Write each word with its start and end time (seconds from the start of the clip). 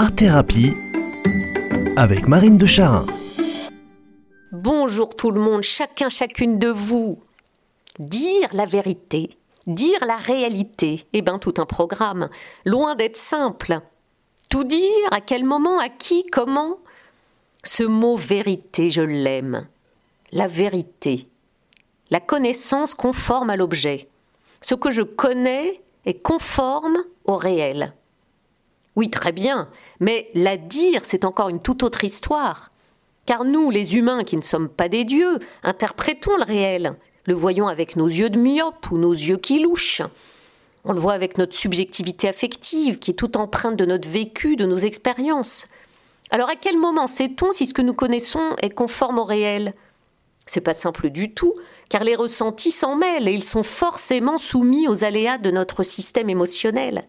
Art 0.00 0.14
Thérapie 0.14 0.76
avec 1.96 2.28
Marine 2.28 2.56
de 2.56 2.66
Charin. 2.66 3.04
Bonjour 4.52 5.16
tout 5.16 5.32
le 5.32 5.40
monde, 5.40 5.64
chacun, 5.64 6.08
chacune 6.08 6.60
de 6.60 6.68
vous. 6.68 7.18
Dire 7.98 8.48
la 8.52 8.64
vérité, 8.64 9.30
dire 9.66 9.98
la 10.06 10.14
réalité, 10.14 11.02
eh 11.14 11.20
bien 11.20 11.40
tout 11.40 11.54
un 11.56 11.66
programme, 11.66 12.28
loin 12.64 12.94
d'être 12.94 13.16
simple. 13.16 13.80
Tout 14.48 14.62
dire, 14.62 15.08
à 15.10 15.20
quel 15.20 15.42
moment, 15.42 15.80
à 15.80 15.88
qui, 15.88 16.22
comment 16.30 16.78
Ce 17.64 17.82
mot 17.82 18.14
vérité, 18.14 18.90
je 18.90 19.02
l'aime. 19.02 19.66
La 20.30 20.46
vérité. 20.46 21.26
La 22.10 22.20
connaissance 22.20 22.94
conforme 22.94 23.50
à 23.50 23.56
l'objet. 23.56 24.08
Ce 24.62 24.76
que 24.76 24.92
je 24.92 25.02
connais 25.02 25.82
est 26.06 26.22
conforme 26.22 26.98
au 27.24 27.34
réel. 27.34 27.94
Oui, 28.98 29.10
très 29.10 29.30
bien, 29.30 29.68
mais 30.00 30.28
la 30.34 30.56
dire, 30.56 31.02
c'est 31.04 31.24
encore 31.24 31.50
une 31.50 31.62
toute 31.62 31.84
autre 31.84 32.02
histoire. 32.02 32.72
Car 33.26 33.44
nous, 33.44 33.70
les 33.70 33.94
humains 33.94 34.24
qui 34.24 34.36
ne 34.36 34.42
sommes 34.42 34.68
pas 34.68 34.88
des 34.88 35.04
dieux, 35.04 35.38
interprétons 35.62 36.36
le 36.36 36.42
réel, 36.42 36.96
le 37.28 37.34
voyons 37.34 37.68
avec 37.68 37.94
nos 37.94 38.08
yeux 38.08 38.28
de 38.28 38.40
myope 38.40 38.90
ou 38.90 38.98
nos 38.98 39.12
yeux 39.12 39.36
qui 39.36 39.60
louchent. 39.60 40.02
On 40.84 40.92
le 40.92 40.98
voit 40.98 41.12
avec 41.12 41.38
notre 41.38 41.54
subjectivité 41.54 42.26
affective, 42.26 42.98
qui 42.98 43.12
est 43.12 43.14
toute 43.14 43.36
empreinte 43.36 43.76
de 43.76 43.84
notre 43.84 44.08
vécu, 44.08 44.56
de 44.56 44.66
nos 44.66 44.78
expériences. 44.78 45.68
Alors 46.30 46.48
à 46.48 46.56
quel 46.56 46.76
moment 46.76 47.06
sait-on 47.06 47.52
si 47.52 47.66
ce 47.66 47.74
que 47.74 47.82
nous 47.82 47.94
connaissons 47.94 48.56
est 48.62 48.74
conforme 48.74 49.20
au 49.20 49.24
réel? 49.24 49.74
C'est 50.44 50.60
pas 50.60 50.74
simple 50.74 51.10
du 51.10 51.32
tout, 51.34 51.54
car 51.88 52.02
les 52.02 52.16
ressentis 52.16 52.72
s'en 52.72 52.96
mêlent 52.96 53.28
et 53.28 53.32
ils 53.32 53.44
sont 53.44 53.62
forcément 53.62 54.38
soumis 54.38 54.88
aux 54.88 55.04
aléas 55.04 55.38
de 55.38 55.52
notre 55.52 55.84
système 55.84 56.30
émotionnel. 56.30 57.06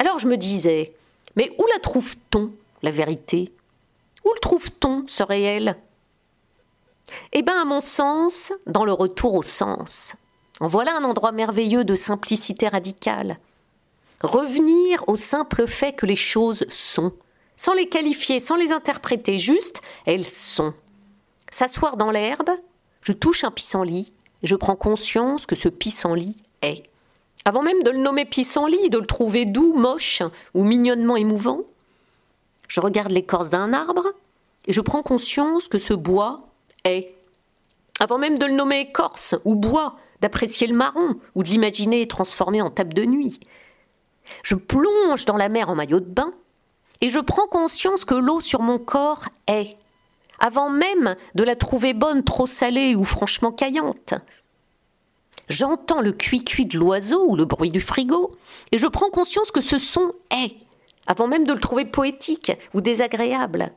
Alors 0.00 0.18
je 0.18 0.26
me 0.26 0.38
disais, 0.38 0.94
mais 1.36 1.50
où 1.58 1.66
la 1.74 1.78
trouve-t-on, 1.78 2.50
la 2.82 2.90
vérité? 2.90 3.52
Où 4.24 4.30
le 4.32 4.40
trouve-t-on, 4.40 5.04
ce 5.06 5.22
réel? 5.22 5.76
Eh 7.32 7.42
bien, 7.42 7.60
à 7.60 7.66
mon 7.66 7.80
sens, 7.80 8.50
dans 8.66 8.86
le 8.86 8.94
retour 8.94 9.34
au 9.34 9.42
sens. 9.42 10.16
En 10.58 10.68
voilà 10.68 10.96
un 10.96 11.04
endroit 11.04 11.32
merveilleux 11.32 11.84
de 11.84 11.94
simplicité 11.94 12.66
radicale. 12.66 13.38
Revenir 14.22 15.04
au 15.06 15.16
simple 15.16 15.66
fait 15.66 15.92
que 15.92 16.06
les 16.06 16.16
choses 16.16 16.64
sont, 16.70 17.12
sans 17.56 17.74
les 17.74 17.88
qualifier, 17.88 18.40
sans 18.40 18.56
les 18.56 18.72
interpréter, 18.72 19.36
juste, 19.36 19.82
elles 20.06 20.24
sont. 20.24 20.72
S'asseoir 21.50 21.98
dans 21.98 22.10
l'herbe, 22.10 22.50
je 23.02 23.12
touche 23.12 23.44
un 23.44 23.50
pissenlit, 23.50 24.14
je 24.42 24.56
prends 24.56 24.76
conscience 24.76 25.44
que 25.44 25.56
ce 25.56 25.68
pissenlit 25.68 26.38
est. 26.62 26.84
Avant 27.44 27.62
même 27.62 27.82
de 27.82 27.90
le 27.90 27.98
nommer 27.98 28.24
pissenlit, 28.24 28.90
de 28.90 28.98
le 28.98 29.06
trouver 29.06 29.46
doux, 29.46 29.74
moche 29.74 30.22
ou 30.54 30.64
mignonnement 30.64 31.16
émouvant, 31.16 31.62
je 32.68 32.80
regarde 32.80 33.10
l'écorce 33.10 33.50
d'un 33.50 33.72
arbre 33.72 34.06
et 34.66 34.72
je 34.72 34.80
prends 34.80 35.02
conscience 35.02 35.68
que 35.68 35.78
ce 35.78 35.94
bois 35.94 36.48
est. 36.84 37.14
Avant 37.98 38.18
même 38.18 38.38
de 38.38 38.46
le 38.46 38.54
nommer 38.54 38.80
écorce 38.80 39.34
ou 39.44 39.56
bois, 39.56 39.96
d'apprécier 40.20 40.66
le 40.66 40.76
marron 40.76 41.16
ou 41.34 41.42
de 41.42 41.48
l'imaginer 41.48 42.06
transformé 42.06 42.60
en 42.62 42.70
table 42.70 42.94
de 42.94 43.04
nuit. 43.04 43.40
Je 44.42 44.54
plonge 44.54 45.24
dans 45.24 45.36
la 45.36 45.48
mer 45.48 45.70
en 45.70 45.74
maillot 45.74 46.00
de 46.00 46.04
bain 46.04 46.32
et 47.00 47.08
je 47.08 47.18
prends 47.18 47.46
conscience 47.46 48.04
que 48.04 48.14
l'eau 48.14 48.40
sur 48.40 48.60
mon 48.60 48.78
corps 48.78 49.24
est 49.46 49.76
avant 50.40 50.70
même 50.70 51.16
de 51.34 51.42
la 51.42 51.54
trouver 51.54 51.92
bonne, 51.92 52.24
trop 52.24 52.46
salée 52.46 52.94
ou 52.94 53.04
franchement 53.04 53.52
caillante. 53.52 54.14
J'entends 55.50 56.00
le 56.00 56.12
cuit-cuit 56.12 56.66
de 56.66 56.78
l'oiseau 56.78 57.26
ou 57.28 57.34
le 57.34 57.44
bruit 57.44 57.70
du 57.70 57.80
frigo, 57.80 58.30
et 58.70 58.78
je 58.78 58.86
prends 58.86 59.10
conscience 59.10 59.50
que 59.50 59.60
ce 59.60 59.78
son 59.78 60.12
est, 60.30 60.54
avant 61.08 61.26
même 61.26 61.44
de 61.44 61.52
le 61.52 61.58
trouver 61.58 61.84
poétique 61.84 62.52
ou 62.72 62.80
désagréable. 62.80 63.72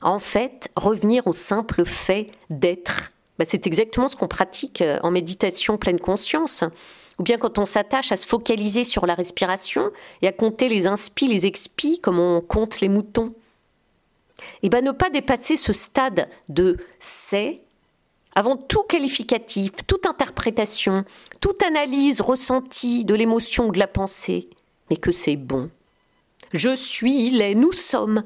En 0.00 0.20
fait, 0.20 0.70
revenir 0.76 1.26
au 1.26 1.32
simple 1.32 1.84
fait 1.84 2.30
d'être, 2.50 3.12
bah, 3.36 3.44
c'est 3.44 3.66
exactement 3.66 4.06
ce 4.06 4.14
qu'on 4.14 4.28
pratique 4.28 4.80
euh, 4.80 5.00
en 5.02 5.10
méditation 5.10 5.76
pleine 5.76 5.98
conscience, 5.98 6.62
ou 7.18 7.24
bien 7.24 7.36
quand 7.36 7.58
on 7.58 7.64
s'attache 7.64 8.12
à 8.12 8.16
se 8.16 8.26
focaliser 8.26 8.84
sur 8.84 9.06
la 9.06 9.14
respiration 9.14 9.90
et 10.22 10.28
à 10.28 10.32
compter 10.32 10.68
les 10.68 10.86
inspis, 10.86 11.26
les 11.26 11.46
expis, 11.46 12.00
comme 12.00 12.20
on 12.20 12.40
compte 12.40 12.80
les 12.80 12.88
moutons 12.88 13.34
et 14.62 14.66
eh 14.66 14.68
bien 14.68 14.80
ne 14.80 14.90
pas 14.90 15.10
dépasser 15.10 15.56
ce 15.56 15.72
stade 15.72 16.28
de 16.48 16.76
c'est 16.98 17.60
avant 18.34 18.56
tout 18.56 18.82
qualificatif, 18.82 19.72
toute 19.86 20.06
interprétation, 20.06 21.04
toute 21.40 21.62
analyse 21.62 22.20
ressentie 22.20 23.04
de 23.04 23.14
l'émotion 23.14 23.68
ou 23.68 23.72
de 23.72 23.78
la 23.78 23.86
pensée, 23.86 24.48
mais 24.90 24.96
que 24.96 25.12
c'est 25.12 25.36
bon. 25.36 25.70
Je 26.52 26.74
suis, 26.74 27.26
il 27.26 27.40
est, 27.40 27.54
nous 27.54 27.72
sommes, 27.72 28.24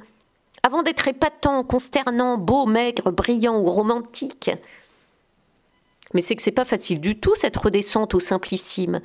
avant 0.63 0.83
d'être 0.83 1.09
épatant, 1.09 1.63
consternant, 1.63 2.39
beau, 2.39 2.67
maigre, 2.67 3.11
brillant 3.11 3.59
ou 3.59 3.65
romantique. 3.65 4.51
Mais 6.15 6.21
c'est 6.21 6.37
que 6.37 6.43
c'est 6.43 6.51
pas 6.51 6.65
facile 6.65 7.01
du 7.01 7.19
tout 7.19 7.35
cette 7.35 7.57
redescente 7.57 8.15
au 8.15 8.21
simplissime, 8.21 9.01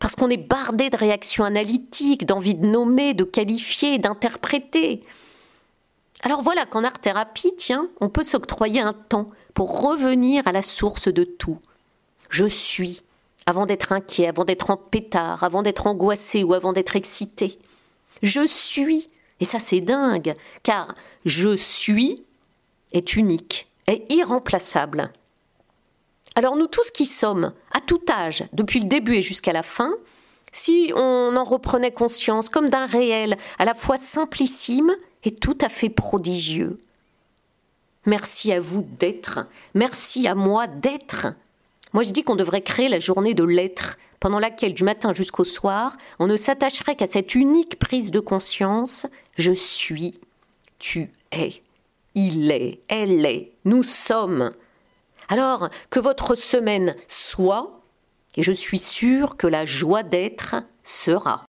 parce 0.00 0.14
qu'on 0.14 0.30
est 0.30 0.36
bardé 0.36 0.90
de 0.90 0.96
réactions 0.96 1.44
analytiques, 1.44 2.26
d'envie 2.26 2.54
de 2.54 2.66
nommer, 2.66 3.14
de 3.14 3.24
qualifier, 3.24 3.98
d'interpréter. 3.98 5.02
Alors 6.22 6.42
voilà 6.42 6.64
qu'en 6.64 6.82
art-thérapie, 6.82 7.52
tiens, 7.56 7.88
on 8.00 8.08
peut 8.08 8.24
s'octroyer 8.24 8.80
un 8.80 8.94
temps 8.94 9.30
pour 9.56 9.80
revenir 9.80 10.46
à 10.46 10.52
la 10.52 10.60
source 10.60 11.08
de 11.08 11.24
tout. 11.24 11.58
Je 12.28 12.44
suis, 12.44 13.02
avant 13.46 13.64
d'être 13.64 13.90
inquiet, 13.90 14.28
avant 14.28 14.44
d'être 14.44 14.70
en 14.70 14.76
pétard, 14.76 15.42
avant 15.42 15.62
d'être 15.62 15.86
angoissé 15.86 16.44
ou 16.44 16.52
avant 16.52 16.74
d'être 16.74 16.94
excité. 16.94 17.58
Je 18.22 18.46
suis, 18.46 19.08
et 19.40 19.46
ça 19.46 19.58
c'est 19.58 19.80
dingue, 19.80 20.36
car 20.62 20.94
je 21.24 21.56
suis 21.56 22.26
est 22.92 23.16
unique, 23.16 23.68
est 23.86 24.12
irremplaçable. 24.12 25.10
Alors 26.34 26.56
nous 26.56 26.66
tous 26.66 26.90
qui 26.90 27.06
sommes, 27.06 27.54
à 27.72 27.80
tout 27.80 28.02
âge, 28.10 28.44
depuis 28.52 28.80
le 28.80 28.88
début 28.88 29.16
et 29.16 29.22
jusqu'à 29.22 29.54
la 29.54 29.62
fin, 29.62 29.94
si 30.52 30.92
on 30.94 31.34
en 31.34 31.44
reprenait 31.44 31.92
conscience 31.92 32.50
comme 32.50 32.68
d'un 32.68 32.84
réel 32.84 33.38
à 33.58 33.64
la 33.64 33.72
fois 33.72 33.96
simplissime 33.96 34.92
est 35.24 35.40
tout 35.40 35.56
à 35.62 35.70
fait 35.70 35.88
prodigieux. 35.88 36.76
Merci 38.06 38.52
à 38.52 38.60
vous 38.60 38.86
d'être, 38.98 39.46
merci 39.74 40.28
à 40.28 40.36
moi 40.36 40.68
d'être. 40.68 41.34
Moi 41.92 42.04
je 42.04 42.12
dis 42.12 42.22
qu'on 42.22 42.36
devrait 42.36 42.62
créer 42.62 42.88
la 42.88 43.00
journée 43.00 43.34
de 43.34 43.42
l'être, 43.42 43.98
pendant 44.20 44.38
laquelle 44.38 44.74
du 44.74 44.84
matin 44.84 45.12
jusqu'au 45.12 45.44
soir, 45.44 45.96
on 46.18 46.26
ne 46.26 46.36
s'attacherait 46.36 46.96
qu'à 46.96 47.06
cette 47.06 47.34
unique 47.34 47.78
prise 47.78 48.10
de 48.10 48.20
conscience, 48.20 49.06
je 49.36 49.52
suis, 49.52 50.18
tu 50.78 51.10
es, 51.32 51.62
il 52.14 52.50
est, 52.50 52.80
elle 52.88 53.26
est, 53.26 53.52
nous 53.64 53.82
sommes. 53.82 54.52
Alors 55.28 55.68
que 55.90 56.00
votre 56.00 56.34
semaine 56.36 56.94
soit, 57.08 57.80
et 58.36 58.42
je 58.42 58.52
suis 58.52 58.78
sûre 58.78 59.36
que 59.36 59.46
la 59.46 59.64
joie 59.64 60.02
d'être 60.02 60.56
sera. 60.84 61.44